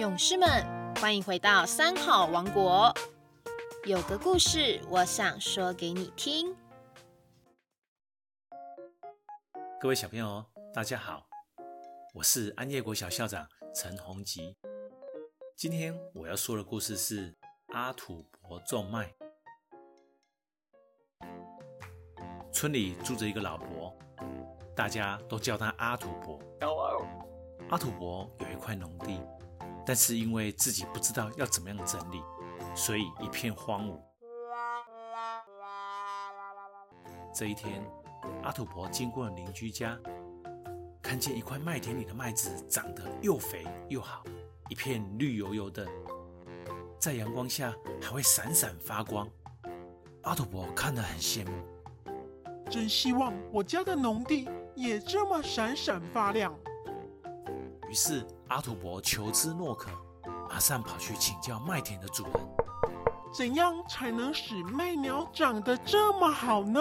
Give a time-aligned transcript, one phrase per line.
[0.00, 0.48] 勇士们，
[0.94, 2.90] 欢迎回到三好王国。
[3.84, 6.56] 有个故事，我想说给你听。
[9.78, 10.42] 各位小朋友，
[10.72, 11.26] 大家好，
[12.14, 14.56] 我是安业国小校长陈宏吉。
[15.54, 17.36] 今天我要说的故事是
[17.74, 19.14] 阿土伯种麦。
[22.50, 23.94] 村里住着一个老伯，
[24.74, 26.40] 大家都叫他阿土伯。
[27.68, 29.20] 阿土伯有一块农地，
[29.84, 32.22] 但是因为自己不知道要怎么样整理，
[32.74, 33.98] 所以一片荒芜。
[37.34, 37.82] 这一天，
[38.42, 39.98] 阿土伯经过邻居家，
[41.00, 44.22] 看见一块麦田里的麦子长得又肥又好，
[44.68, 45.86] 一片绿油油的，
[46.98, 47.72] 在阳光下
[48.02, 49.28] 还会闪闪发光。
[50.22, 51.52] 阿土伯看得很羡慕。
[52.68, 56.54] 真希望我家的农地也这么闪闪发亮。
[57.90, 59.90] 于是阿土伯求知若渴，
[60.48, 62.34] 马上跑去请教麦田的主人：
[63.34, 66.80] 怎样才能使麦苗长得这么好呢？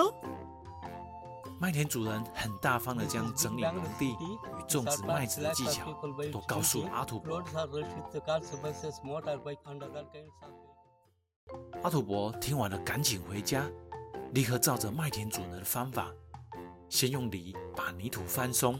[1.59, 5.91] 麦田主人很大方的将整理农地与种植麦子的技巧
[6.31, 7.43] 都告诉了阿土伯。
[11.81, 13.65] 阿土伯听完了，赶紧回家。
[14.33, 16.11] 立刻照着麦田主人的方法，
[16.87, 18.79] 先用犁把泥土翻松，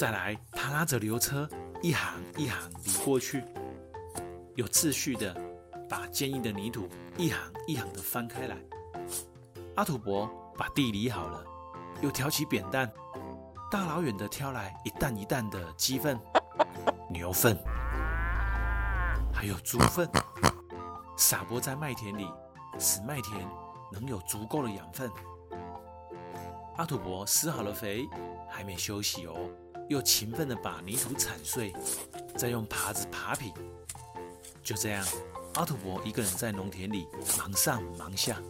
[0.00, 1.46] 再来他拉着牛车
[1.82, 3.44] 一行一行犁过去，
[4.54, 5.36] 有秩序的
[5.90, 8.56] 把坚硬的泥土一行一行的翻开来。
[9.76, 11.44] 阿土伯把地犁好了，
[12.00, 12.90] 又挑起扁担，
[13.70, 16.18] 大老远的挑来一担一担的鸡粪、
[17.10, 17.54] 牛粪，
[19.30, 20.08] 还有猪粪，
[21.14, 22.26] 撒播在麦田里。
[22.78, 23.46] 使麦田
[23.92, 25.10] 能有足够的养分。
[26.78, 28.08] 阿土伯施好了肥，
[28.48, 29.36] 还没休息哦，
[29.90, 31.74] 又勤奋地把泥土铲碎，
[32.36, 33.52] 再用耙子耙平。
[34.62, 35.04] 就这样，
[35.54, 38.40] 阿土伯一个人在农田里忙上忙下，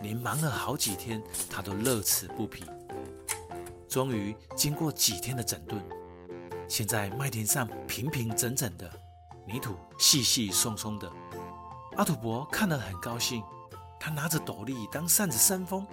[0.00, 1.20] 连忙了好几天，
[1.50, 2.64] 他都乐此不疲。
[3.88, 5.82] 终于，经过几天的整顿，
[6.68, 8.88] 现在麦田上平平整整的，
[9.44, 11.10] 泥土细细松松的。
[11.96, 13.42] 阿土伯看得很高兴。
[13.98, 15.84] 他拿着斗笠当扇子扇风，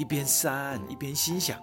[0.00, 1.60] 一边扇一边心想：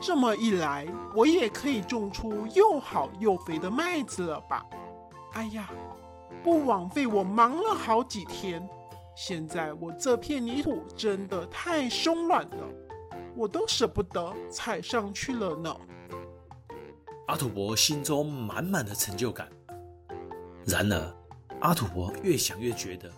[0.00, 4.64] 这么一来，我也可以种出又好又肥的麦子了吧？
[5.32, 5.70] 哎呀，
[6.42, 8.66] 不枉费我忙了好几天。
[9.14, 12.68] 现在我这片泥土真的太松软了，
[13.34, 15.74] 我都舍不得踩上去了呢。
[17.26, 19.48] 阿土伯心中满满的成就感。
[20.66, 21.16] 然而，
[21.60, 23.10] 阿土伯越想越觉得。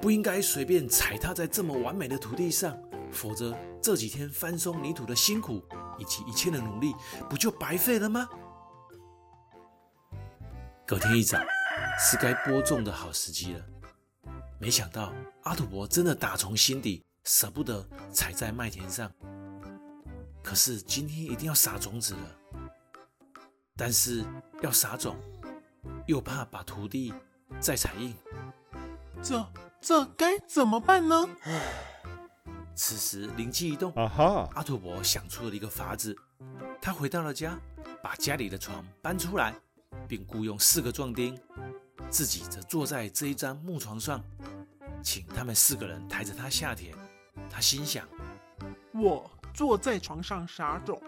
[0.00, 2.78] 不应该随便踩踏在这么完美的土地上，
[3.12, 5.62] 否则这几天翻松泥土的辛苦
[5.98, 6.94] 以及一切的努力，
[7.28, 8.28] 不就白费了吗？
[10.86, 11.38] 隔天一早，
[11.98, 13.64] 是该播种的好时机了。
[14.58, 19.10] 没想到阿土伯真的打从心底舍不得踩在麦田上，
[20.42, 22.36] 可是今天一定要撒种子了。
[23.76, 24.24] 但是
[24.62, 25.16] 要撒种，
[26.06, 27.14] 又怕把土地
[27.60, 28.14] 再踩硬，
[29.22, 29.46] 这。
[29.80, 31.28] 这该怎么办呢？
[32.78, 34.48] 此时灵机一动，啊哈！
[34.54, 36.16] 阿土伯想出了一个法子。
[36.80, 37.58] 他回到了家，
[38.00, 39.52] 把家里的床搬出来，
[40.06, 41.36] 并雇佣四个壮丁，
[42.08, 44.22] 自己则坐在这一张木床上，
[45.02, 46.94] 请他们四个人抬着他下田。
[47.50, 48.06] 他心想：
[48.94, 51.02] 我坐在床上撒种，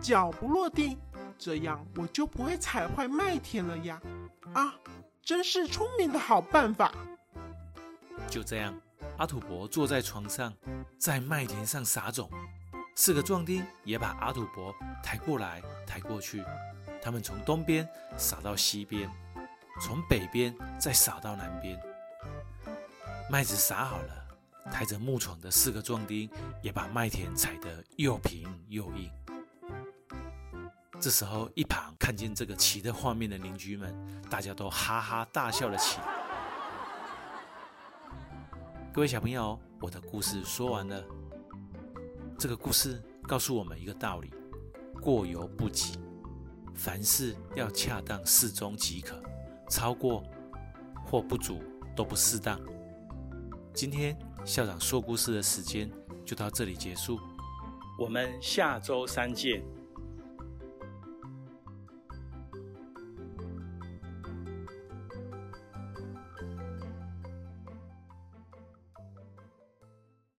[0.00, 0.96] 脚不落地，
[1.36, 4.00] 这样我就不会踩坏麦田了呀！
[4.54, 4.72] 啊，
[5.20, 6.94] 真是聪明的好办法。
[8.28, 8.72] 就这样，
[9.18, 10.54] 阿土伯坐在床上，
[10.96, 12.30] 在麦田上撒种。
[12.94, 16.44] 四个壮丁也把阿土伯抬过来、抬过去。
[17.02, 19.10] 他们从东边撒到西边，
[19.80, 21.80] 从北边再撒到南边。
[23.28, 24.26] 麦子撒好了，
[24.70, 26.30] 抬着木床的四个壮丁
[26.62, 29.10] 也把麦田踩得又平又硬。
[31.00, 33.92] 这时候，一旁看见这个奇的画面的邻居们，
[34.30, 36.17] 大家都哈哈大笑了起来。
[38.98, 41.04] 各位小朋友，我的故事说完了。
[42.36, 44.28] 这个故事告诉我们一个道理：
[45.00, 45.96] 过犹不及，
[46.74, 49.22] 凡事要恰当适中即可，
[49.70, 50.24] 超过
[51.06, 51.62] 或不足
[51.94, 52.60] 都不适当。
[53.72, 55.88] 今天校长说故事的时间
[56.24, 57.20] 就到这里结束，
[58.00, 59.62] 我们下周三见。